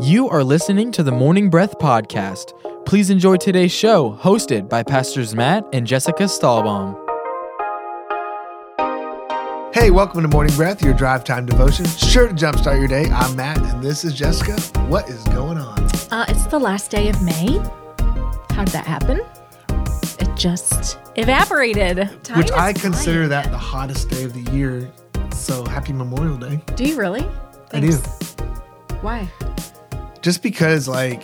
[0.00, 2.52] You are listening to the Morning Breath Podcast.
[2.86, 6.94] Please enjoy today's show, hosted by Pastors Matt and Jessica Stahlbaum.
[9.74, 11.84] Hey, welcome to Morning Breath, your drive time devotion.
[11.86, 13.10] Sure to jumpstart your day.
[13.10, 14.60] I'm Matt, and this is Jessica.
[14.82, 15.78] What is going on?
[16.12, 17.58] Uh, it's the last day of May.
[18.50, 19.20] How did that happen?
[20.20, 22.08] It just evaporated.
[22.24, 23.30] Time Which I consider flying.
[23.30, 24.90] that the hottest day of the year.
[25.32, 26.60] So happy Memorial Day.
[26.76, 27.26] Do you really?
[27.72, 27.92] I do.
[29.00, 29.28] Why?
[30.28, 31.22] Just because, like,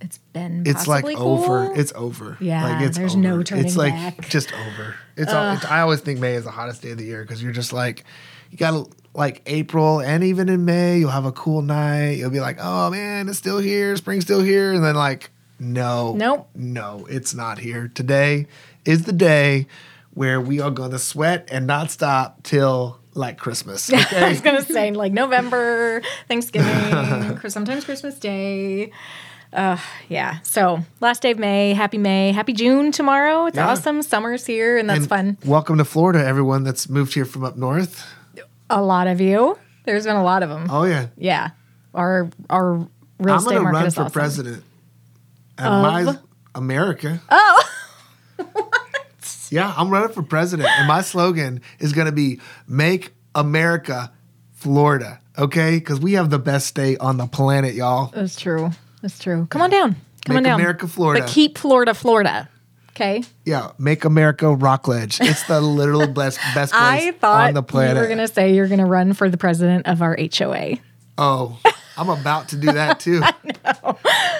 [0.00, 0.62] It's been.
[0.64, 1.72] it's like possibly over.
[1.74, 2.36] It's over.
[2.40, 3.20] Yeah, like, it's there's over.
[3.22, 4.28] no turning It's like back.
[4.28, 4.94] just over.
[5.16, 5.64] It's, all, it's.
[5.64, 8.04] I always think May is the hottest day of the year because you're just like,
[8.52, 12.18] you got to like April and even in May, you'll have a cool night.
[12.18, 13.96] You'll be like, oh man, it's still here.
[13.96, 14.72] Spring's still here.
[14.72, 16.48] And then like, no, Nope.
[16.54, 17.90] no, it's not here.
[17.92, 18.46] Today
[18.84, 19.66] is the day
[20.18, 23.88] where we are going to sweat and not stop till like Christmas.
[24.12, 28.90] I was gonna say like November, Thanksgiving, sometimes Christmas Day.
[29.52, 29.78] Uh,
[30.08, 30.40] yeah.
[30.42, 31.72] So last day of May.
[31.72, 32.32] Happy May.
[32.32, 33.46] Happy June tomorrow.
[33.46, 33.68] It's Yeah.
[33.68, 34.02] awesome.
[34.02, 35.38] Summer's here, and that's And fun.
[35.44, 38.04] Welcome to Florida, everyone that's moved here from up north.
[38.68, 39.56] A lot of you.
[39.84, 40.66] There's been a lot of them.
[40.68, 41.06] Oh yeah.
[41.16, 41.50] Yeah.
[41.94, 42.88] Our our real
[43.20, 44.12] I'm estate gonna market run is for awesome.
[44.12, 44.64] president.
[45.56, 46.16] At my
[46.56, 47.20] America.
[47.30, 47.62] Oh.
[49.50, 54.12] Yeah, I'm running for president, and my slogan is gonna be "Make America
[54.52, 58.06] Florida." Okay, because we have the best state on the planet, y'all.
[58.14, 58.70] That's true.
[59.02, 59.46] That's true.
[59.50, 59.92] Come on down.
[60.26, 60.60] Come Make on down.
[60.60, 61.22] America Florida.
[61.22, 62.48] But keep Florida, Florida.
[62.90, 63.22] Okay.
[63.44, 65.20] Yeah, make America Rockledge.
[65.20, 67.94] It's the literal best best place I thought on the planet.
[67.96, 70.78] you were gonna say you're gonna run for the president of our HOA.
[71.16, 71.60] oh,
[71.98, 73.22] I'm about to do that too.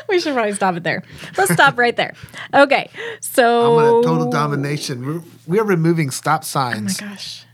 [0.08, 1.02] We should probably stop it there.
[1.36, 2.14] Let's stop right there.
[2.54, 2.88] Okay.
[3.20, 5.04] So I'm gonna total domination.
[5.04, 6.98] We're, we are removing stop signs.
[7.00, 7.44] Oh my gosh.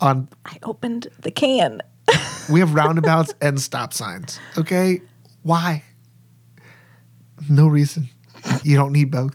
[0.00, 0.28] on.
[0.44, 1.80] I opened the can.
[2.50, 4.38] We have roundabouts and stop signs.
[4.58, 5.00] Okay,
[5.44, 5.82] why?
[7.48, 8.10] No reason.
[8.62, 9.34] You don't need both.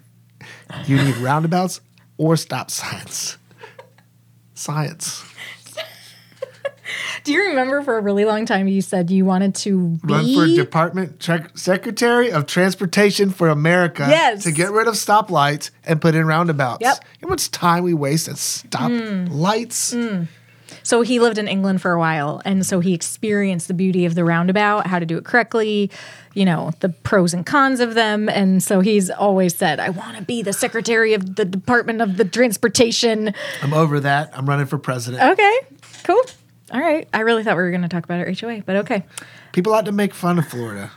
[0.86, 1.82] You need roundabouts
[2.18, 3.38] or stop signs.
[4.54, 5.24] Science.
[7.24, 10.34] Do you remember for a really long time you said you wanted to be Run
[10.36, 14.08] for Department Sec- Secretary of Transportation for America.
[14.10, 14.44] Yes.
[14.44, 16.82] To get rid of stoplights and put in roundabouts.
[16.82, 16.98] Yep.
[17.04, 19.94] You know how much time we waste at stop lights?
[19.94, 20.10] Mm.
[20.10, 20.28] Mm.
[20.84, 24.16] So he lived in England for a while, and so he experienced the beauty of
[24.16, 25.92] the roundabout, how to do it correctly,
[26.34, 28.30] you know, the pros and cons of them.
[28.30, 32.18] And so he's always said, I want to be the secretary of the Department of
[32.18, 33.34] the Transportation.
[33.62, 34.32] I'm over that.
[34.38, 35.24] I'm running for president.
[35.24, 35.60] Okay,
[36.04, 36.22] cool.
[36.72, 37.08] All right.
[37.14, 39.04] I really thought we were going to talk about our HOA, but okay.
[39.52, 40.92] People like to make fun of Florida,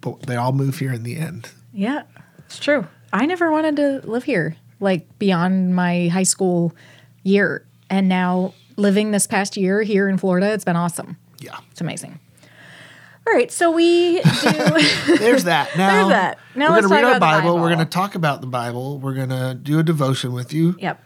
[0.00, 1.50] but they all move here in the end.
[1.72, 2.02] Yeah,
[2.46, 2.86] it's true.
[3.12, 6.74] I never wanted to live here, like beyond my high school
[7.22, 7.64] year.
[7.90, 11.16] And now living this past year here in Florida, it's been awesome.
[11.38, 11.58] Yeah.
[11.70, 12.18] It's amazing.
[13.26, 14.26] All right, so we do.
[15.18, 15.70] There's that.
[15.76, 16.38] Now, There's that.
[16.54, 17.54] Now we're going to read our the Bible.
[17.58, 18.98] We're going to talk about the Bible.
[18.98, 20.76] We're going to do a devotion with you.
[20.78, 21.02] yep.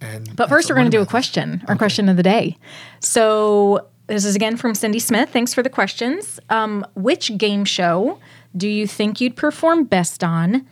[0.00, 2.56] And But first, we're going to do a question, our question of the day.
[3.00, 5.30] So this is again from Cindy Smith.
[5.30, 6.38] Thanks for the questions.
[6.50, 8.18] Um, which game show
[8.56, 10.66] do you think you'd perform best on,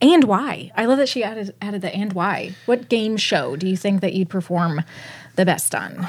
[0.00, 0.70] and why?
[0.76, 2.54] I love that she added added the and why.
[2.66, 4.82] What game show do you think that you'd perform
[5.36, 6.06] the best on?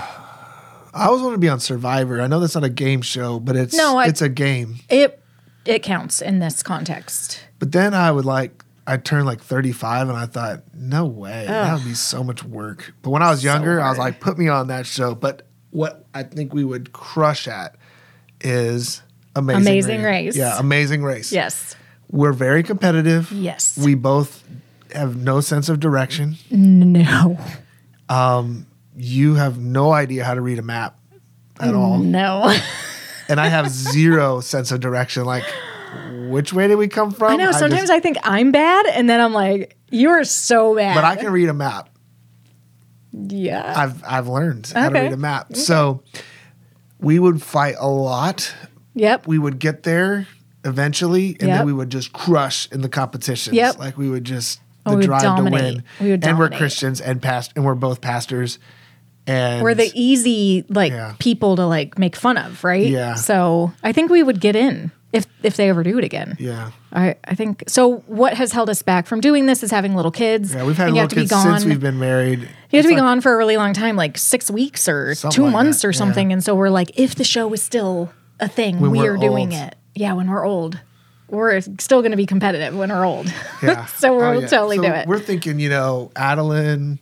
[0.93, 2.21] I always want to be on Survivor.
[2.21, 4.77] I know that's not a game show, but it's No, I- it's a game.
[4.89, 5.21] It
[5.65, 7.43] it counts in this context.
[7.59, 11.45] But then I would like I turned like 35 and I thought, no way.
[11.45, 12.93] That would be so much work.
[13.01, 15.13] But when I was younger, I was like, put me on that show.
[15.13, 17.75] But what I think we would crush at
[18.39, 19.01] is
[19.35, 20.37] Amazing, Amazing Race.
[20.37, 21.33] Yeah, Amazing Race.
[21.33, 21.75] Yes.
[22.09, 23.29] We're very competitive.
[23.33, 23.77] Yes.
[23.77, 24.47] We both
[24.93, 26.37] have no sense of direction.
[26.49, 27.37] No.
[28.07, 30.97] Um, you have no idea how to read a map
[31.59, 31.97] at all.
[31.97, 32.57] No.
[33.29, 35.25] And I have zero sense of direction.
[35.25, 35.43] Like,
[36.29, 37.31] which way did we come from?
[37.31, 37.51] I know.
[37.51, 40.95] Sometimes I think I'm bad, and then I'm like, you are so bad.
[40.95, 41.89] but I can read a map.
[43.13, 43.73] Yeah.
[43.75, 45.55] I've I've learned how to read a map.
[45.55, 46.03] So
[46.99, 48.53] we would fight a lot.
[48.95, 49.27] Yep.
[49.27, 50.27] We would get there
[50.63, 51.57] eventually, and Yep.
[51.59, 53.55] then we would just crush in the competitions.
[53.55, 53.79] Yep.
[53.79, 55.59] Like we would just Oh, the we drive dominate.
[55.59, 55.83] to win.
[55.99, 56.49] We would and we're.
[56.49, 58.59] Christians and past and we're both pastors.
[59.29, 61.15] And We're the easy like Yeah.
[61.19, 62.87] people to like make fun of, right?
[62.87, 63.15] Yeah.
[63.15, 66.35] So I think we would get in if if they ever do it again.
[66.39, 66.71] yeah.
[66.91, 67.97] I, I think so.
[68.07, 70.53] What has held us back from doing this is having little kids.
[70.53, 71.43] Yeah, we've had little kids gone.
[71.59, 72.39] since we've been married.
[72.41, 74.87] you have It's to be like- gone for a really long time, like six weeks
[74.87, 75.97] or two like months that, or yeah.
[75.97, 76.31] something.
[76.33, 79.17] And so we're like, if the show is still a thing, When we we're are
[79.17, 79.61] doing old.
[79.63, 79.75] it.
[79.95, 80.79] Yeah, when we're old,
[81.29, 83.31] we're still going to be competitive when we're old.
[83.61, 83.85] Yeah.
[83.97, 84.47] so we'll Oh, yeah.
[84.47, 85.07] totally So do it.
[85.07, 86.99] We're thinking, you know, Adeline,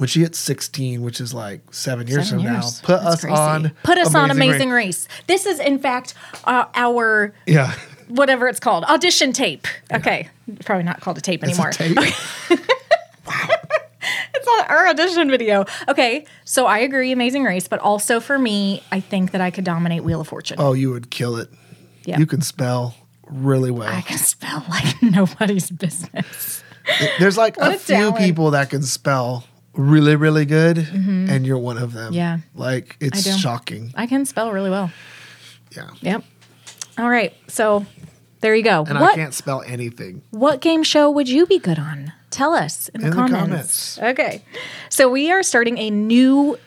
[0.00, 2.80] when she hits 16, which is like seven years Seven from years.
[2.82, 3.36] now, put That's us crazy.
[3.36, 3.72] on.
[3.82, 5.06] Put us on Amazing Race.
[5.06, 5.22] Race.
[5.26, 6.14] This is, in fact,
[6.44, 7.74] uh, our Yeah.
[8.08, 9.66] whatever it's called audition tape.
[9.92, 10.28] Okay,
[10.64, 11.72] probably not called a tape It's a anymore.
[11.72, 11.98] tape.
[14.34, 15.66] It's on our audition video.
[15.86, 19.64] Okay, so I agree, Amazing Race, but also for me, I think that I could
[19.64, 20.56] dominate Wheel of Fortune.
[20.58, 21.50] Oh, you would kill it.
[22.06, 22.18] Yeah.
[22.18, 22.94] You can spell
[23.28, 23.92] really well.
[23.92, 26.64] I can spell like nobody's business.
[27.18, 29.44] There's like What a a few people that can spell
[29.80, 32.06] really, really good, and you're one of them.
[32.06, 32.14] Mm-hmm.
[32.14, 32.38] Yeah.
[32.54, 33.32] Like it's do.
[33.32, 33.92] shocking.
[33.96, 34.90] I can spell really well.
[35.74, 35.90] Yeah.
[36.00, 36.24] Yep.
[36.98, 37.86] All right, so
[38.40, 38.84] there you go.
[38.86, 40.22] And what I can't spell anything.
[40.30, 42.12] what game show would you be good on?
[42.30, 43.98] Tell us in the, In the comments.
[43.98, 44.44] Okay,
[44.88, 46.58] so we are starting a new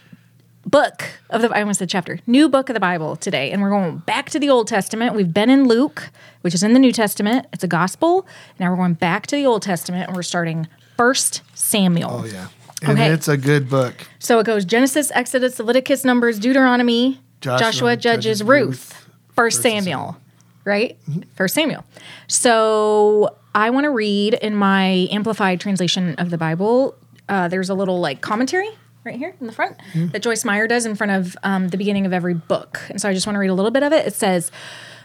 [0.65, 3.69] book of the I almost said chapter, new book of the Bible today, and we're
[3.69, 5.15] going back to the Old Testament.
[5.15, 6.09] We've been in Luke,
[6.41, 7.47] which is in the New Testament.
[7.53, 8.25] It's a gospel.
[8.59, 10.67] Now we're going back to the Old Testament, and we're starting
[10.97, 12.09] First Samuel.
[12.11, 12.47] Oh yeah.
[12.83, 13.11] And Okay.
[13.11, 13.93] it's a good book.
[14.19, 19.61] So it goes Genesis, Exodus, Leviticus, Numbers, Deuteronomy, Joshua, Joshua, Judges, Judges, Ruth, First First
[19.61, 20.17] Samuel,
[20.65, 20.97] right?
[21.09, 21.21] Mm-hmm.
[21.35, 21.83] First Samuel.
[22.27, 26.95] So I want to read in my amplified translation of the Bible.
[27.29, 28.69] Uh, there's a little like commentary
[29.05, 30.07] right here in the front Mm-hmm.
[30.09, 32.81] that Joyce Meyer does in front of um, the beginning of every book.
[32.89, 34.05] And so I just want to read a little bit of it.
[34.07, 34.51] It says,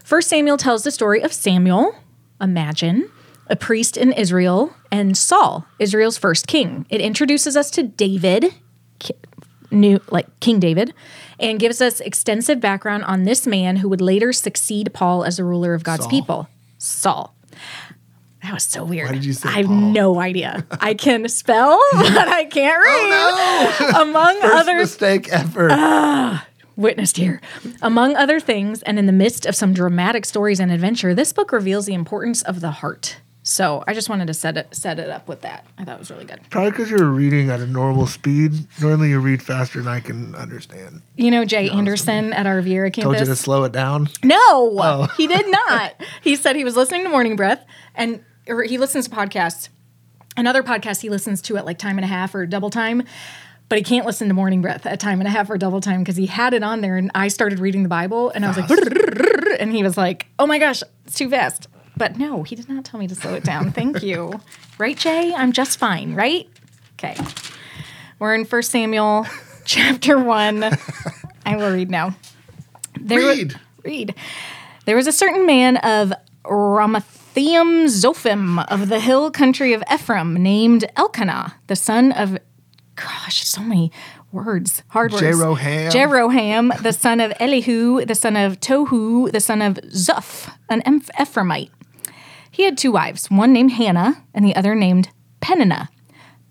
[0.05, 1.95] First Samuel tells the story of Samuel,
[2.41, 3.11] imagine,
[3.49, 6.87] a priest in Israel, and Saul, Israel's first king.
[6.91, 8.55] It introduces us to David,
[9.71, 10.95] new like King David,
[11.39, 15.45] and gives us extensive background on this man who would later succeed Paul as the
[15.45, 16.11] ruler of God's Saul.
[16.11, 16.49] people.
[16.79, 17.35] Saul.
[18.43, 19.09] That was so weird.
[19.09, 19.77] Why did you say I have Paul?
[19.77, 20.65] no idea.
[20.71, 23.95] I can spell, but I can't oh, read.
[24.09, 25.69] Among First other mistake ever.
[25.71, 26.47] Ah,
[26.77, 27.41] witnessed here.
[27.83, 31.51] Among other things, and in the midst of some dramatic stories and adventure, this book
[31.51, 33.17] reveals the importance of the heart.
[33.49, 35.65] So I just wanted to set it set it up with that.
[35.79, 36.39] I thought it was really good.
[36.51, 38.53] Probably because you're reading at a normal speed.
[38.79, 41.01] Normally you read faster than I can understand.
[41.17, 43.41] You know Jay Anderson at our Viera Told you to campus.
[43.41, 44.11] slow it down.
[44.23, 45.09] No, oh.
[45.17, 45.95] he did not.
[46.23, 47.65] he said he was listening to Morning Breath,
[47.95, 49.71] and or he listens to podcasts.
[50.37, 53.03] Another podcast he listens to at like time and a half or double time,
[53.71, 56.01] but he can't listen to Morning Breath at time and a half or double time
[56.03, 58.59] because he had it on there, and I started reading the Bible, and I was
[58.59, 61.67] like, and he was like, "Oh my gosh, it's too fast."
[61.99, 63.73] But no, he did not tell me to slow it down.
[63.73, 64.33] Thank you.
[64.79, 65.35] Right, Jay?
[65.35, 66.49] I'm just fine, right?
[66.95, 67.17] Okay.
[68.21, 69.27] We're in First Samuel
[69.65, 70.63] chapter 1.
[71.45, 72.15] I will read now.
[73.01, 73.61] There wa- Read.
[73.85, 74.15] read.
[74.85, 76.13] There was a certain man of
[76.45, 82.39] Ramathaim Zophim of the hill country of Ephraim named Elkanah, the son of
[82.95, 83.91] gosh, so many
[84.31, 85.25] words, hard words.
[85.25, 85.91] Jeroham.
[85.91, 91.71] Jeroham, the son of Elihu, the son of Tohu, the son of Zuph, an Ephraimite.
[92.59, 95.11] He had two wives, one named Hannah and the other named
[95.41, 95.91] Peninnah.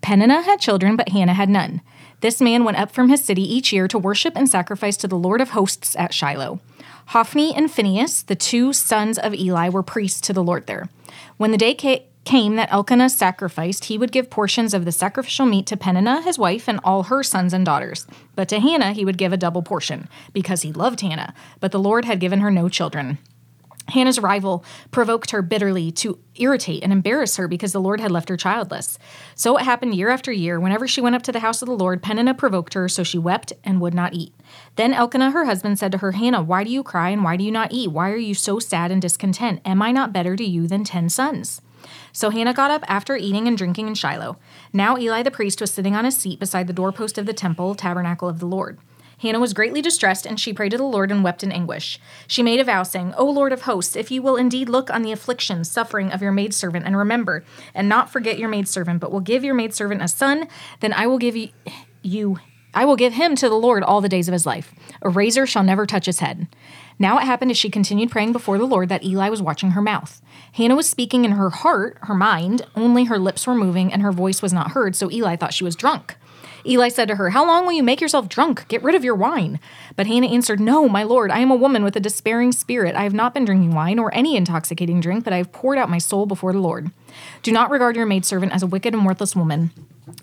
[0.00, 1.82] Peninnah had children, but Hannah had none.
[2.22, 5.18] This man went up from his city each year to worship and sacrifice to the
[5.18, 6.60] Lord of hosts at Shiloh.
[7.08, 10.88] Hophni and Phinehas, the two sons of Eli, were priests to the Lord there.
[11.36, 15.44] When the day ca- came that Elkanah sacrificed, he would give portions of the sacrificial
[15.44, 18.06] meat to Peninnah, his wife, and all her sons and daughters.
[18.34, 21.78] But to Hannah he would give a double portion, because he loved Hannah, but the
[21.78, 23.18] Lord had given her no children.
[23.88, 28.28] Hannah's rival provoked her bitterly to irritate and embarrass her because the Lord had left
[28.28, 28.98] her childless.
[29.34, 30.60] So it happened year after year.
[30.60, 33.18] Whenever she went up to the house of the Lord, Peninnah provoked her, so she
[33.18, 34.34] wept and would not eat.
[34.76, 37.44] Then Elkanah, her husband, said to her, Hannah, why do you cry and why do
[37.44, 37.90] you not eat?
[37.90, 39.60] Why are you so sad and discontent?
[39.64, 41.60] Am I not better to you than ten sons?
[42.12, 44.38] So Hannah got up after eating and drinking in Shiloh.
[44.72, 47.74] Now Eli the priest was sitting on his seat beside the doorpost of the temple,
[47.74, 48.78] tabernacle of the Lord.
[49.20, 52.00] Hannah was greatly distressed, and she prayed to the Lord and wept in anguish.
[52.26, 55.02] She made a vow, saying, O Lord of hosts, if you will indeed look on
[55.02, 57.44] the affliction, suffering of your maidservant, and remember,
[57.74, 60.48] and not forget your maidservant, but will give your maidservant a son,
[60.80, 61.50] then I will give you,
[62.02, 62.38] you
[62.74, 64.72] I will give him to the Lord all the days of his life.
[65.02, 66.46] A razor shall never touch his head.
[66.98, 69.82] Now it happened as she continued praying before the Lord that Eli was watching her
[69.82, 70.20] mouth.
[70.52, 74.12] Hannah was speaking in her heart, her mind, only her lips were moving and her
[74.12, 76.16] voice was not heard, so Eli thought she was drunk.
[76.66, 78.66] Eli said to her, How long will you make yourself drunk?
[78.68, 79.60] Get rid of your wine.
[79.96, 82.94] But Hannah answered, No, my lord, I am a woman with a despairing spirit.
[82.94, 85.90] I have not been drinking wine or any intoxicating drink, but I have poured out
[85.90, 86.90] my soul before the Lord.
[87.42, 89.70] Do not regard your maidservant as a wicked and worthless woman.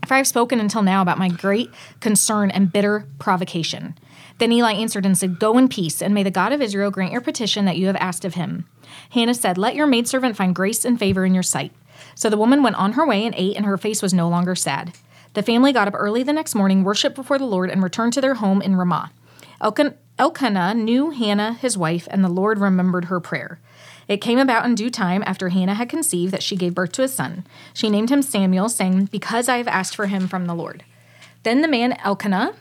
[0.06, 3.96] For I have spoken until now about my great concern and bitter provocation.
[4.38, 7.12] Then Eli answered and said, Go in peace, and may the God of Israel grant
[7.12, 8.68] your petition that you have asked of him.
[9.12, 11.72] Hannah said, Let your maidservant find grace and favor in your sight.
[12.16, 14.56] So the woman went on her way and ate, and her face was no longer
[14.56, 14.94] sad.
[15.36, 18.22] The family got up early the next morning, worshiped before the Lord, and returned to
[18.22, 19.12] their home in Ramah.
[19.62, 23.60] Elkan- Elkanah knew Hannah, his wife, and the Lord remembered her prayer.
[24.08, 27.04] It came about in due time after Hannah had conceived that she gave birth to
[27.04, 27.46] a son.
[27.74, 30.86] She named him Samuel, saying, Because I have asked for him from the Lord.
[31.44, 32.54] Then the man Elkanah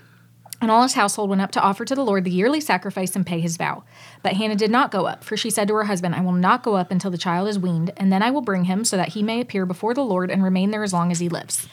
[0.61, 3.25] and all his household went up to offer to the Lord the yearly sacrifice and
[3.25, 3.85] pay his vow.
[4.23, 6.64] But Hannah did not go up, for she said to her husband, I will not
[6.64, 9.11] go up until the child is weaned, and then I will bring him so that
[9.11, 11.69] he may appear before the Lord and remain there as long as he lives.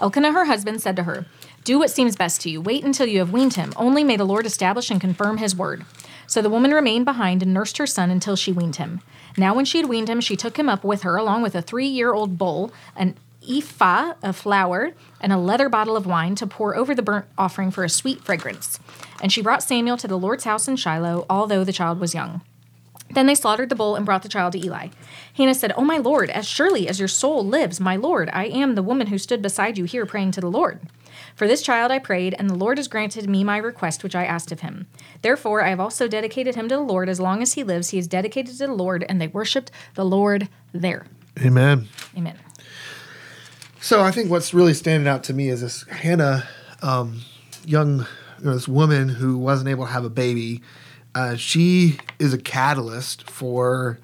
[0.00, 1.26] Elkanah, her husband, said to her,
[1.64, 2.60] Do what seems best to you.
[2.60, 3.72] Wait until you have weaned him.
[3.76, 5.84] Only may the Lord establish and confirm his word.
[6.26, 9.00] So the woman remained behind and nursed her son until she weaned him.
[9.36, 11.62] Now, when she had weaned him, she took him up with her, along with a
[11.62, 13.16] three year old bull, an
[13.48, 17.70] ephah of flour, and a leather bottle of wine to pour over the burnt offering
[17.70, 18.78] for a sweet fragrance.
[19.20, 22.40] And she brought Samuel to the Lord's house in Shiloh, although the child was young.
[23.14, 24.88] Then they slaughtered the bull and brought the child to Eli.
[25.34, 28.74] Hannah said, Oh, my Lord, as surely as your soul lives, my Lord, I am
[28.74, 30.80] the woman who stood beside you here praying to the Lord.
[31.36, 34.24] For this child I prayed, and the Lord has granted me my request which I
[34.24, 34.86] asked of him.
[35.22, 37.08] Therefore I have also dedicated him to the Lord.
[37.08, 40.04] As long as he lives, he is dedicated to the Lord, and they worshipped the
[40.04, 41.06] Lord there.
[41.40, 41.88] Amen.
[42.16, 42.38] Amen.
[43.80, 46.48] So I think what's really standing out to me is this Hannah,
[46.82, 47.20] um,
[47.64, 48.06] young,
[48.38, 50.62] you know, this woman who wasn't able to have a baby.
[51.14, 53.98] Uh, she is a catalyst for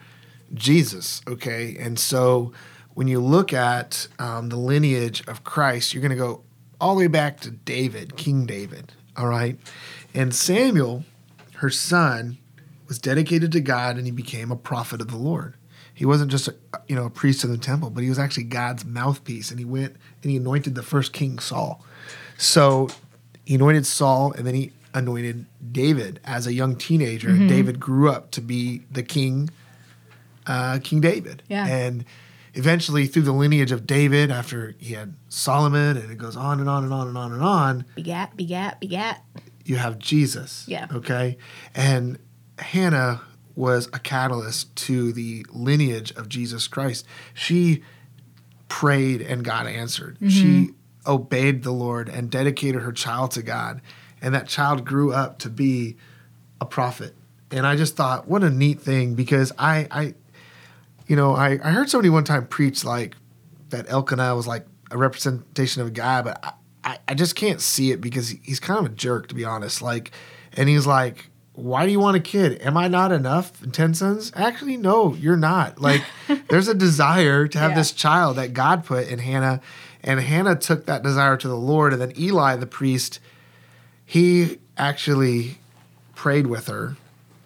[0.55, 1.23] Jesus.
[1.27, 2.53] Okay, and so
[2.95, 6.43] when you look at um, the lineage of Christ, you're going to go
[6.81, 8.93] all the way back to David, King David.
[9.17, 9.59] All right,
[10.15, 11.05] and Samuel,
[11.57, 12.39] her son,
[12.89, 15.55] was dedicated to God, and he became a prophet of the Lord.
[15.93, 16.55] He wasn't just a,
[16.89, 19.65] you know a priest in the temple, but he was actually God's mouthpiece, and he
[19.65, 21.85] went and he anointed the first king Saul.
[22.39, 22.89] So
[23.45, 27.29] he anointed Saul, and then he anointed David as a young teenager.
[27.31, 29.51] And David grew up to be the king,
[30.47, 31.43] uh, King David.
[31.49, 31.67] Yeah.
[31.67, 32.05] And
[32.55, 36.69] eventually, through the lineage of David, after he had Solomon, and it goes on and
[36.69, 39.23] on and on and on and on, Begat, begat, begat.
[39.65, 40.65] you have Jesus.
[40.67, 40.87] Yeah.
[40.93, 41.39] Okay.
[41.75, 42.19] And
[42.59, 43.23] Hannah
[43.57, 47.07] was a catalyst to the lineage of Jesus Christ.
[47.35, 47.83] She
[48.69, 50.17] prayed and God answered.
[50.29, 50.71] She
[51.07, 53.81] obeyed the Lord and dedicated her child to God.
[54.23, 55.97] And that child grew up to be
[56.61, 57.15] a prophet.
[57.51, 60.15] And I just thought, what a neat thing because I, I
[61.07, 63.17] you know, I, I heard somebody one time preach like
[63.71, 66.53] that Elkanah was like a representation of a guy, but I,
[66.85, 69.45] I, I just can't see it because he- he's kind of a jerk, to be
[69.45, 69.83] honest.
[69.83, 70.13] Like,
[70.53, 72.61] and he's like, why do you want a kid?
[72.63, 74.33] Am I not enough in 10 sons?
[74.35, 75.81] Actually, no, you're not.
[75.81, 76.03] Like,
[76.49, 77.77] there's a desire to have Yeah.
[77.77, 79.61] this child that God put in Hannah,
[80.03, 81.93] and Hannah took that desire to the Lord.
[81.93, 83.19] And then Eli, the priest,
[84.11, 85.57] he actually
[86.17, 86.97] prayed with her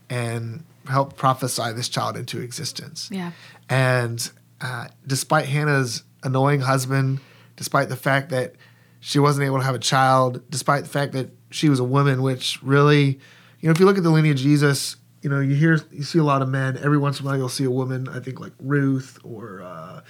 [0.08, 3.10] and helped prophesy this child into existence.
[3.12, 3.32] Yeah.
[3.68, 4.30] And
[4.62, 7.20] uh, despite Hannah's annoying husband,
[7.56, 8.54] despite the fact that
[9.00, 12.22] she wasn't able to have a child, despite the fact that she was a woman,
[12.22, 13.20] which really,
[13.60, 16.02] you know, if you look at the lineage of Jesus, you know, you hear, you
[16.02, 16.78] see a lot of men.
[16.82, 18.08] Every once in a while, you'll see a woman.
[18.08, 20.00] I think like Ruth or uh,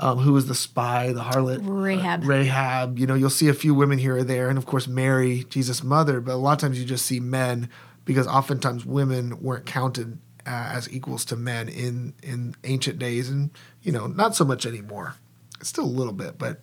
[0.00, 2.24] um, who was the spy, the harlot, Rahab.
[2.24, 2.98] uh, Rahab.
[2.98, 5.84] You know, you'll see a few women here or there, and of course Mary, Jesus'
[5.84, 6.20] mother.
[6.20, 7.68] But a lot of times you just see men
[8.04, 13.50] because oftentimes women weren't counted uh, as equals to men in in ancient days, and
[13.82, 15.14] you know, not so much anymore.
[15.60, 16.62] It's still a little bit, but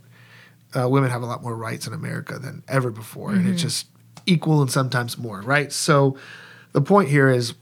[0.75, 3.87] uh, women have a lot more rights in America than ever before, and it's just
[4.25, 5.71] equal and sometimes more, right?
[5.71, 6.17] So
[6.71, 7.53] the point here is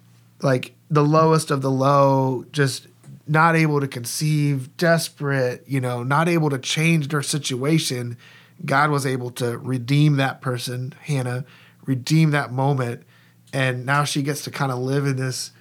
[0.41, 2.87] like the lowest of the low, just
[3.27, 8.17] not able to conceive, desperate, you know, not able to change their situation.
[8.63, 11.43] God was able to redeem that person, Hannah,
[11.85, 13.03] redeem that moment,
[13.51, 15.51] and now she gets to kind of live in this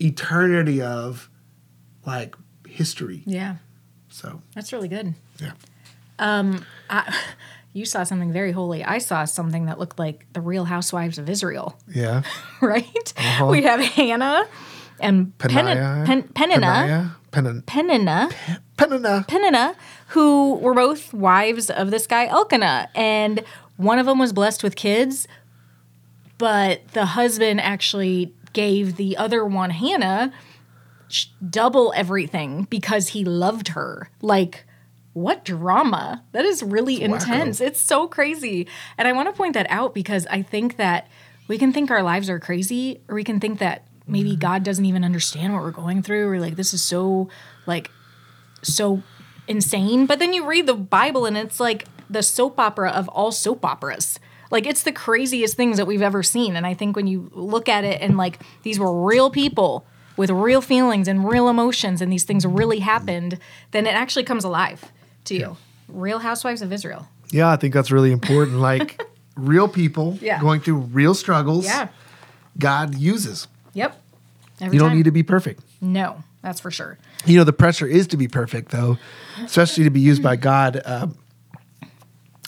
[0.00, 1.28] eternity of
[2.06, 2.34] like
[2.68, 3.22] history.
[3.26, 3.56] Yeah.
[4.08, 5.14] So That's really good.
[5.40, 5.52] yeah.
[6.18, 7.14] Um, I,
[7.72, 8.84] you saw something very holy.
[8.84, 12.22] I saw something that looked like the Real Housewives of Israel, Yeah.
[12.60, 13.12] right?
[13.16, 13.46] Uh-huh.
[13.46, 14.46] We have Hannah
[15.00, 15.36] and.
[15.38, 17.16] Peninnah, Pen, Peninnah.
[17.30, 18.30] Peninnah,
[18.76, 19.24] Peninnah.
[19.28, 19.76] Peninnah,
[20.08, 23.44] who were both wives of this guy Elkanah, and
[23.76, 25.28] one of them was blessed with kids,
[26.38, 30.32] but the husband actually gave the other one Hannah
[31.48, 34.10] double everything because he loved her.
[34.20, 34.64] Like,
[35.12, 36.24] what drama?
[36.32, 37.14] That is really wacko.
[37.14, 37.60] intense.
[37.60, 38.66] It's so crazy.
[38.96, 41.08] And I want to point that out because I think that
[41.48, 44.40] we can think our lives are crazy, or we can think that maybe mm-hmm.
[44.40, 47.28] God doesn't even understand what we're going through, or like this is so
[47.66, 47.90] like
[48.62, 49.02] so
[49.48, 50.06] insane.
[50.06, 53.64] But then you read the Bible and it's like the soap opera of all soap
[53.64, 54.18] operas.
[54.50, 56.56] Like it's the craziest things that we've ever seen.
[56.56, 59.86] And I think when you look at it and like these were real people
[60.16, 63.38] with real feelings and real emotions and these things really happened,
[63.70, 64.90] then it actually comes alive
[65.24, 65.56] to you.
[65.88, 67.08] Real Housewives of Israel.
[67.30, 68.58] Yeah, I think that's really important.
[68.58, 69.02] Like
[69.36, 70.40] real people Yeah.
[70.40, 71.64] going through real struggles.
[71.64, 71.88] Yeah.
[72.58, 73.46] God uses.
[73.74, 74.00] Yep.
[74.60, 74.96] Every You don't time.
[74.98, 75.62] need to be perfect.
[75.80, 76.98] No, that's for sure.
[77.24, 78.98] You know, the pressure is to be perfect, though,
[79.42, 80.80] especially to be used by God.
[80.84, 81.16] Um,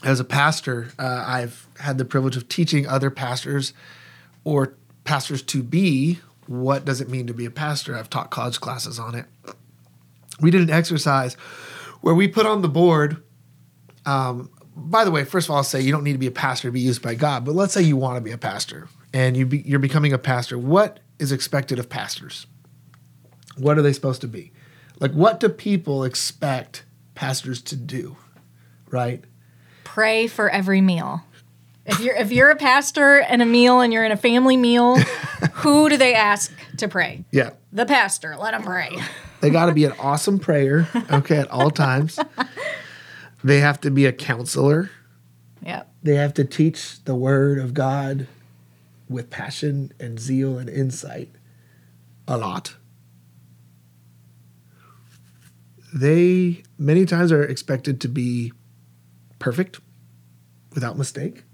[0.05, 3.73] as a pastor, uh, I've had the privilege of teaching other pastors
[4.45, 4.75] or
[5.05, 7.97] pastors to be what does it mean to be a pastor.
[7.97, 9.27] I've taught college classes on it.
[10.41, 11.35] We did an exercise
[12.01, 13.23] where we put on the board.
[14.05, 16.31] Um, by the way, first of all, I'll say you don't need to be a
[16.33, 18.89] pastor to be used by God, but let's say you want to be a pastor
[19.15, 20.59] and you be, you're becoming a pastor.
[20.59, 22.47] What is expected of pastors?
[23.57, 24.53] What are they supposed to be?
[25.01, 28.17] Like, what do people expect pastors to do?
[28.91, 29.25] Right?
[29.85, 31.23] Pray for every meal.
[31.85, 34.97] If you're if you're a pastor and a meal and you're in a family meal,
[35.55, 37.25] who do they ask to pray?
[37.31, 37.51] Yeah.
[37.73, 38.37] The pastor.
[38.37, 38.97] Let him pray.
[39.41, 42.19] They got to be an awesome prayer, okay, at all times.
[43.45, 44.91] They have to be a counselor.
[45.65, 45.93] Yep.
[46.03, 48.29] They have to teach the word of God
[49.13, 51.35] with passion and zeal and insight
[52.27, 52.77] a lot.
[55.95, 58.53] They many times are expected to be
[59.39, 59.81] perfect
[60.75, 61.45] without mistake.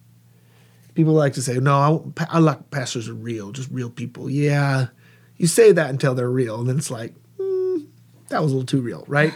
[0.94, 4.28] People like to say, no, I, I like pastors are real, just real people.
[4.30, 4.88] Yeah,
[5.36, 6.60] you say that until they're real.
[6.60, 7.86] And then it's like, mm,
[8.28, 9.32] that was a little too real, right?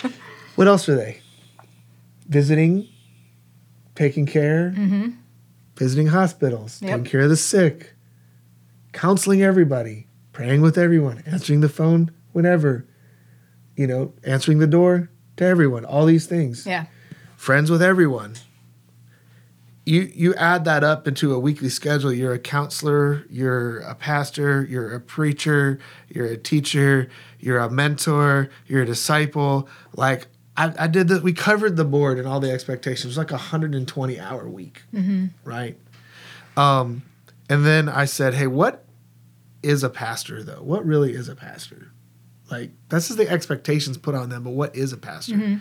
[0.54, 1.20] what else are they?
[2.28, 2.88] Visiting,
[3.96, 4.72] taking care,
[5.80, 6.90] visiting hospitals, Yep.
[6.90, 7.94] taking care of the sick,
[8.92, 12.84] counseling everybody, praying with everyone, answering the phone whenever,
[13.76, 15.08] you know, answering the door
[15.38, 16.66] to everyone, all these things.
[16.66, 16.84] Yeah.
[17.34, 18.34] Friends with everyone.
[19.86, 22.12] You you add that up into a weekly schedule.
[22.12, 25.78] You're a counselor, you're a pastor, you're a preacher,
[26.10, 27.08] you're a teacher,
[27.40, 29.66] you're a mentor, you're a disciple.
[29.96, 30.26] Like
[30.60, 31.22] I, I did that.
[31.22, 33.04] We covered the board and all the expectations.
[33.04, 34.82] It was like a 120 hour week,
[35.44, 35.76] right?
[36.56, 37.02] Um,
[37.48, 38.84] and then I said, hey, what
[39.62, 40.62] is a pastor though?
[40.62, 41.92] What really is a pastor?
[42.50, 45.60] Like this is the expectations put on them, but what is a pastor?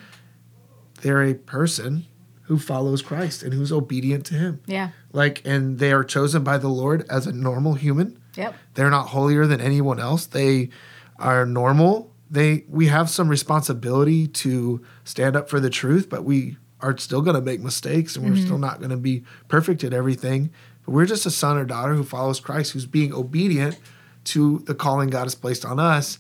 [1.01, 2.05] They're a person
[2.43, 4.61] who follows Christ and who's obedient to him.
[4.65, 4.89] Yeah.
[5.13, 8.19] Like and they are chosen by the Lord as a normal human.
[8.35, 8.55] Yep.
[8.73, 10.25] They're not holier than anyone else.
[10.25, 10.69] They
[11.17, 12.11] are normal.
[12.29, 17.21] They we have some responsibility to stand up for the truth, but we are still
[17.21, 18.45] going to make mistakes and we're mm-hmm.
[18.45, 20.49] still not going to be perfect at everything.
[20.85, 23.77] But we're just a son or daughter who follows Christ, who's being obedient
[24.25, 26.19] to the calling God has placed on us.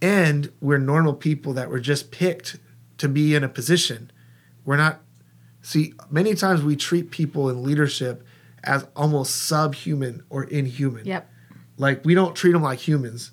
[0.00, 2.56] And we're normal people that were just picked
[2.98, 4.10] to be in a position.
[4.64, 5.00] We're not
[5.66, 8.24] See, many times we treat people in leadership
[8.62, 11.04] as almost subhuman or inhuman.
[11.04, 11.28] Yep.
[11.76, 13.32] Like we don't treat them like humans.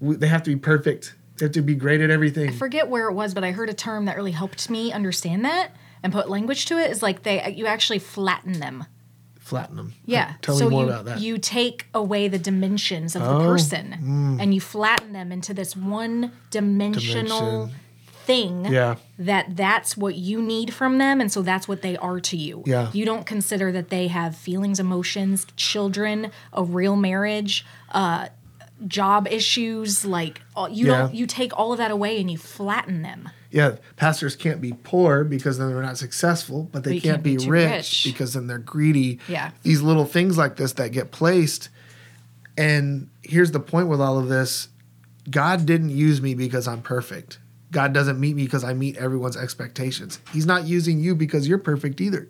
[0.00, 1.14] We, they have to be perfect.
[1.40, 2.50] They have to be great at everything.
[2.50, 5.44] I forget where it was, but I heard a term that really helped me understand
[5.46, 5.70] that
[6.02, 6.90] and put language to it.
[6.90, 8.84] Is like they you actually flatten them.
[9.38, 9.94] Flatten them.
[10.04, 10.34] Yeah.
[10.42, 11.20] Tell so me more you, about that.
[11.20, 15.74] You take away the dimensions of the Oh, person and you flatten them into this
[15.74, 17.74] one dimensional Dimension.
[18.24, 18.96] thing yeah.
[19.18, 22.62] that that's what you need from them and so that's what they are to you.
[22.66, 22.90] Yeah.
[22.92, 28.28] You don't consider that they have feelings, emotions, children, a real marriage, uh
[28.86, 30.40] job issues like
[30.70, 30.98] you Yeah.
[30.98, 33.28] don't you take all of that away and you flatten them.
[33.50, 33.76] Yeah.
[33.96, 37.36] Pastors can't be poor because then they're not successful, but they But can't, can't be,
[37.36, 38.04] be rich, rich.
[38.04, 39.18] because then they're greedy.
[39.28, 39.50] Yeah.
[39.62, 41.68] These little things like this that get placed.
[42.56, 44.68] And here's the point with all of this
[45.30, 47.38] God didn't use me because I'm perfect.
[47.72, 50.18] God doesn't meet me because I meet everyone's expectations.
[50.32, 52.28] He's not using you because you're perfect either.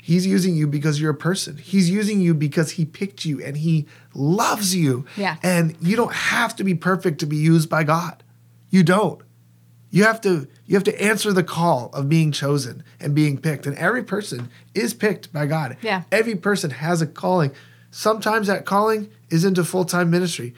[0.00, 1.56] He's using you because you're a person.
[1.56, 5.04] He's using you because he picked you and he loves you.
[5.16, 5.36] Yeah.
[5.42, 8.22] And you don't have to be perfect to be used by God.
[8.70, 9.20] You don't.
[9.90, 13.66] You have to you have to answer the call of being chosen and being picked.
[13.66, 15.76] And every person is picked by God.
[15.82, 16.02] Yeah.
[16.12, 17.52] Every person has a calling.
[17.90, 20.54] Sometimes that calling is into full-time ministry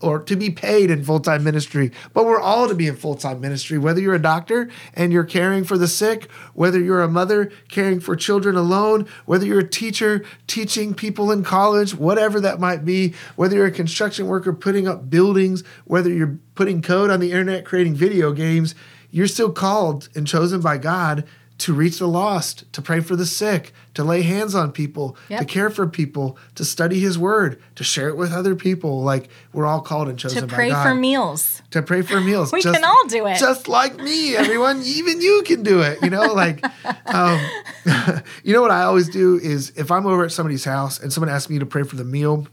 [0.00, 3.78] or to be paid in full-time ministry but we're all to be in full-time ministry
[3.78, 7.98] whether you're a doctor and you're caring for the sick whether you're a mother caring
[7.98, 13.14] for children alone whether you're a teacher teaching people in college whatever that might be
[13.36, 17.64] whether you're a construction worker putting up buildings whether you're putting code on the internet
[17.64, 18.74] creating video games
[19.10, 21.26] you're still called and chosen by god
[21.62, 25.44] to reach the lost, to pray for the sick, to lay hands on people, to
[25.44, 29.02] care for people, to study His Word, to share it with other people.
[29.04, 31.62] Like we're all called and chosen To pray for meals.
[31.70, 32.50] To pray for meals.
[32.62, 33.38] We can all do it.
[33.38, 34.82] Just like me, everyone.
[34.84, 36.02] Even you can do it.
[36.02, 36.64] You know, like,
[37.06, 37.40] um,
[38.42, 41.30] you know what I always do is if I'm over at somebody's house and someone
[41.30, 42.48] asks me to pray for the meal,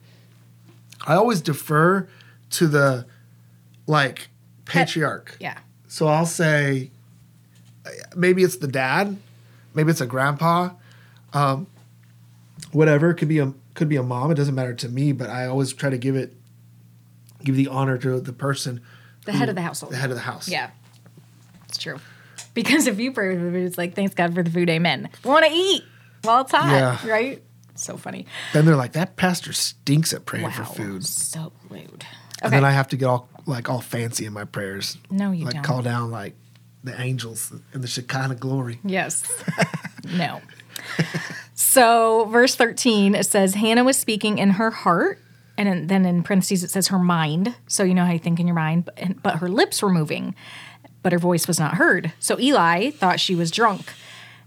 [1.08, 2.08] I always defer
[2.52, 3.08] to the
[3.88, 4.30] like
[4.65, 5.36] patriarch.
[5.39, 5.58] Yeah.
[5.88, 6.91] So I'll say,
[8.15, 9.17] maybe it's the dad,
[9.73, 10.69] maybe it's a grandpa,
[11.34, 11.67] um,
[12.71, 13.12] whatever.
[13.12, 14.32] It could be a could be a mom.
[14.32, 16.34] It doesn't matter to me, but I always try to give it
[17.43, 18.82] give the honor to the person,
[19.25, 19.93] The head of the household.
[19.93, 20.49] the head of the house.
[20.49, 20.71] Yeah.
[21.69, 21.99] It's true.
[22.54, 25.08] Because if you pray with the food, it's like, thanks God for the food, amen.
[25.23, 25.84] Want to eat
[26.23, 26.69] while it's hot,
[27.06, 27.10] Yeah.
[27.10, 27.41] right?
[27.75, 28.25] So funny.
[28.52, 30.52] Then they're like, that pastor stinks at praying Wow.
[30.52, 31.06] for food.
[31.06, 32.06] So rude.
[32.41, 34.97] And then I have to get all like all fancy in my prayers.
[35.10, 35.63] No, you like don't.
[35.63, 36.36] call down like
[36.84, 38.80] the angels and the Shekinah glory.
[38.84, 39.24] Yes.
[40.06, 40.42] no.
[41.54, 45.20] So, verse 13, it says, Hannah was speaking in her heart.
[45.58, 47.54] And then in parentheses, it says her mind.
[47.68, 50.36] So, you know how you think in your mind, but, but her lips were moving,
[51.04, 52.13] but her voice was not heard.
[52.18, 53.94] So, Eli thought she was drunk.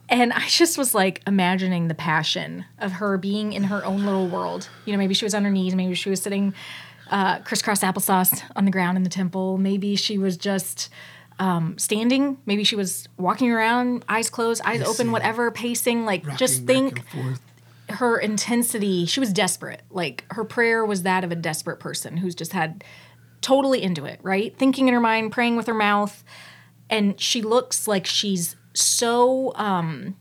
[0.09, 4.27] And I just was like imagining the passion of her being in her own little
[4.27, 4.69] world.
[4.85, 6.55] You know, maybe she was on her knees, maybe she was sitting
[7.11, 10.89] uh, crisscross applesauce on the ground in the temple, maybe she was just
[11.39, 16.05] um, standing, maybe she was walking around, eyes closed, eyes open, whatever, pacing.
[16.05, 17.05] Like, just Rocking think
[17.91, 19.07] her intensity.
[19.07, 19.83] She was desperate.
[19.91, 22.85] Like, her prayer was that of a desperate person who's just had
[23.41, 24.57] totally into it, right?
[24.57, 26.25] Thinking in her mind, praying with her mouth.
[26.89, 30.17] And she looks like she's so um,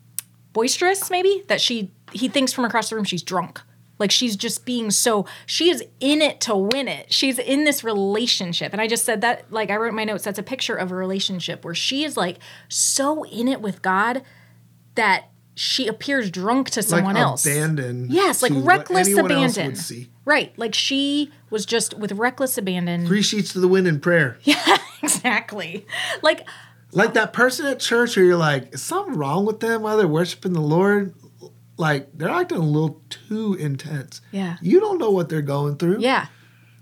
[0.54, 3.62] boisterous, maybe, that she he thinks from across the room she's drunk.
[4.02, 7.14] Like she's just being so she is in it to win it.
[7.14, 8.74] She's in this relationship.
[8.74, 10.96] And I just said that, like I wrote my notes, that's a picture of a
[10.96, 14.24] relationship where she is like so in it with God
[14.96, 17.46] that she appears drunk to someone like else.
[17.46, 18.12] abandoned.
[18.12, 19.76] Yes, like reckless abandon.
[20.26, 20.58] Right.
[20.58, 23.06] Like she was just with reckless abandon.
[23.06, 24.38] Three sheets to the wind in prayer.
[24.44, 25.86] Yeah, exactly.
[26.24, 26.48] Like
[26.92, 30.08] Like that person at church where you're like, is something wrong with them while they're
[30.08, 31.14] worshiping the Lord?
[31.82, 34.22] Like they're acting a little too intense.
[34.32, 34.58] Yeah.
[34.62, 36.00] You don't know what they're going through.
[36.00, 36.28] Yeah.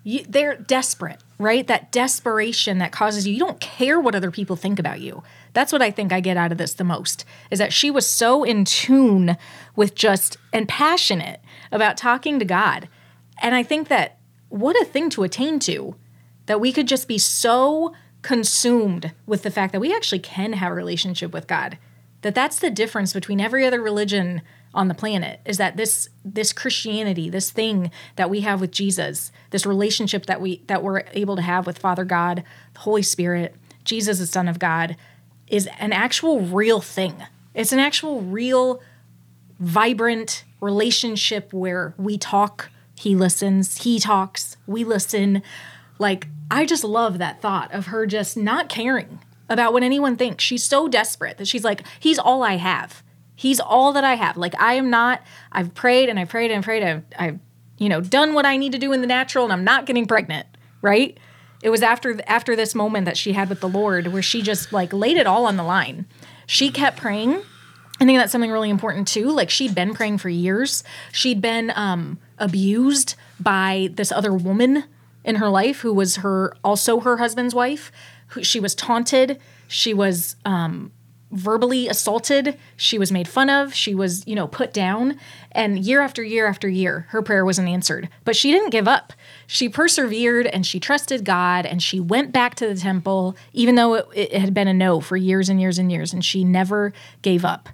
[0.03, 1.65] You, they're desperate, right?
[1.65, 5.23] That desperation that causes you, you don't care what other people think about you.
[5.53, 8.05] That's what I think I get out of this the most is that she was
[8.05, 9.37] so in tune
[9.73, 11.39] with just and passionate
[11.71, 12.89] about talking to God.
[13.41, 14.17] And I think that
[14.49, 15.95] what a thing to attain to
[16.47, 20.73] that we could just be so consumed with the fact that we actually can have
[20.73, 21.77] a relationship with God.
[22.21, 24.41] That that's the difference between every other religion
[24.73, 29.31] on the planet is that this this Christianity, this thing that we have with Jesus,
[29.49, 33.55] this relationship that we that we're able to have with Father God, the Holy Spirit,
[33.83, 34.95] Jesus the Son of God
[35.47, 37.15] is an actual real thing.
[37.53, 38.81] It's an actual real
[39.59, 45.41] vibrant relationship where we talk, he listens, he talks, we listen.
[45.97, 50.43] Like, I just love that thought of her just not caring about what anyone thinks.
[50.43, 53.03] She's so desperate that she's like, he's all I have.
[53.39, 54.35] He's all that I have.
[54.35, 55.21] Like, I am not,
[55.51, 56.83] I've prayed and I prayed and prayed.
[56.83, 57.39] I've, I've,
[57.77, 60.05] you know, done what I need to do in the natural and I'm not getting
[60.05, 60.45] pregnant,
[60.81, 61.17] right?
[61.63, 64.73] It was after after this moment that she had with the Lord where she just
[64.73, 66.05] like laid it all on the line.
[66.45, 67.41] She kept praying
[67.99, 69.29] I think that's something really important too.
[69.29, 70.83] Like she'd been praying for years.
[71.11, 74.85] She'd been um, abused by this other woman
[75.25, 77.91] in her life who was her also her husband's wife.
[78.27, 79.39] Who she was taunted.
[79.67, 80.91] She was um,
[81.31, 82.57] verbally assaulted.
[82.75, 83.73] She was made fun of.
[83.73, 85.19] She was you know put down.
[85.51, 88.09] And year after year after year, her prayer wasn't answered.
[88.23, 89.13] But she didn't give up.
[89.47, 93.95] She persevered and she trusted God and she went back to the temple even though
[93.95, 96.13] it, it had been a no for years and years and years.
[96.13, 97.69] And she never gave up.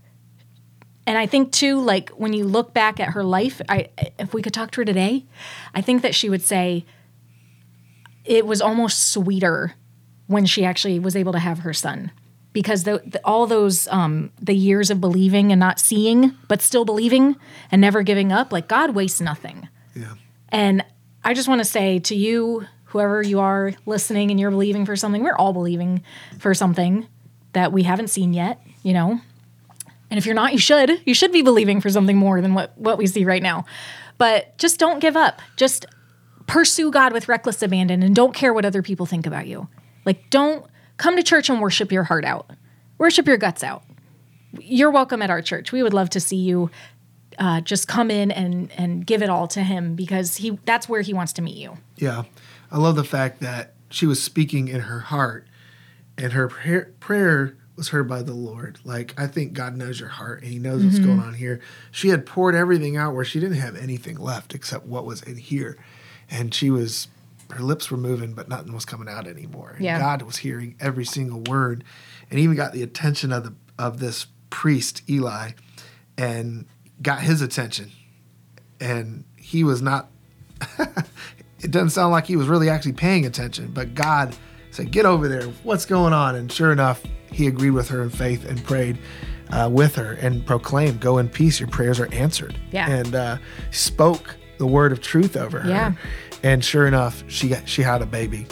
[1.08, 4.42] And I think too, like when you look back at her life, I if we
[4.42, 5.26] could talk to her today,
[5.74, 6.86] I think that she would say
[8.24, 9.76] it was almost sweeter
[10.28, 12.12] when she actually was able to have her son,
[12.56, 16.86] because the, the, all those um, the years of believing and not seeing, but still
[16.86, 17.36] believing
[17.70, 19.68] and never giving up, like God wastes nothing.
[19.94, 20.14] Yeah.
[20.48, 20.86] And
[21.22, 24.96] I just want to say to you, whoever you are listening and you're believing for
[24.96, 26.02] something, we're all believing
[26.40, 27.10] for something
[27.52, 29.20] that we haven't seen yet, you know?
[30.10, 31.02] And if you're not, you should.
[31.06, 33.66] You should be believing for something more than what, what we see right now.
[34.18, 35.42] But just don't give up.
[35.58, 35.86] Just
[36.48, 39.68] pursue God with reckless abandon and don't care what other people think about you.
[40.06, 40.66] Like, don't
[40.98, 42.50] come to church and worship your heart out,
[42.98, 43.84] worship your guts out.
[44.60, 45.72] You're welcome at our church.
[45.72, 46.70] We would love to see you
[47.38, 51.02] uh, just come in and, and give it all to Him because he that's where
[51.02, 51.78] He wants to meet you.
[51.98, 52.24] Yeah.
[52.72, 55.46] I love the fact that she was speaking in her heart
[56.18, 58.80] and her prayer, prayer was heard by the Lord.
[58.86, 61.08] Like, I think God knows your heart and He knows what's Mm-hmm.
[61.08, 61.60] going on here.
[61.92, 65.36] She had poured everything out where she didn't have anything left except what was in
[65.36, 65.78] here.
[66.32, 67.10] And she was,
[67.52, 69.72] her lips were moving, but nothing was coming out anymore.
[69.76, 70.00] And Yeah.
[70.00, 71.84] God was hearing every single word
[72.30, 75.52] and even got the attention of the of this priest, Eli,
[76.18, 76.66] and
[77.02, 77.92] got his attention.
[78.80, 80.10] And he was not
[80.80, 84.36] it doesn't sound like he was really actually paying attention, but God
[84.72, 85.44] said, Get over there.
[85.64, 86.36] What's going on?
[86.36, 88.98] And sure enough, he agreed with her in faith and prayed
[89.52, 91.60] uh, with her and proclaimed, Go in peace.
[91.60, 92.58] Your prayers are answered.
[92.72, 92.90] Yeah.
[92.90, 93.38] And uh,
[93.72, 95.70] spoke the word of truth over her.
[95.70, 95.94] Yeah.
[96.46, 98.46] And sure enough, she got, she had a baby.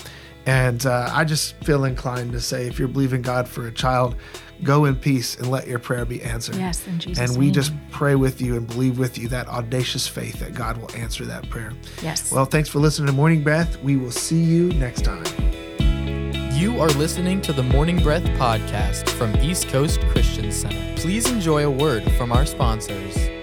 [0.47, 4.15] And uh, I just feel inclined to say if you're believing God for a child,
[4.63, 6.55] go in peace and let your prayer be answered.
[6.55, 7.53] Yes, in Jesus' And we name.
[7.53, 11.23] just pray with you and believe with you that audacious faith that God will answer
[11.25, 11.71] that prayer.
[12.01, 12.31] Yes.
[12.31, 13.79] Well, thanks for listening to Morning Breath.
[13.83, 15.23] We will see you next time.
[16.57, 20.99] You are listening to the Morning Breath podcast from East Coast Christian Center.
[20.99, 23.42] Please enjoy a word from our sponsors.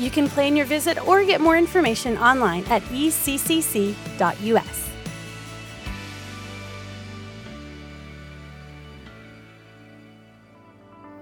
[0.00, 3.96] You can plan your visit or get more information online at eccc.us.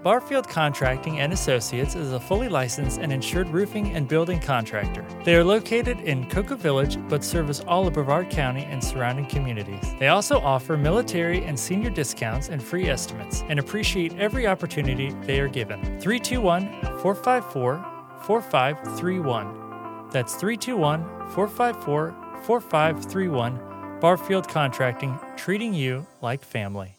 [0.01, 5.05] Barfield Contracting and Associates is a fully licensed and insured roofing and building contractor.
[5.25, 9.93] They are located in Cocoa Village but service all of Brevard County and surrounding communities.
[9.99, 15.41] They also offer military and senior discounts and free estimates and appreciate every opportunity they
[15.41, 15.81] are given.
[15.99, 20.09] 321 454 4531.
[20.11, 23.99] That's 321 454 4531.
[23.99, 26.98] Barfield Contracting, treating you like family.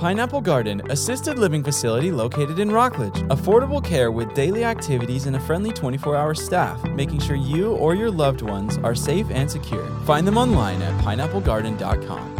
[0.00, 3.20] Pineapple Garden, assisted living facility located in Rockledge.
[3.28, 7.94] Affordable care with daily activities and a friendly 24 hour staff, making sure you or
[7.94, 9.86] your loved ones are safe and secure.
[10.06, 12.39] Find them online at pineapplegarden.com.